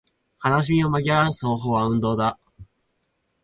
[0.43, 2.39] 悲しみを紛らわす方法は運動だ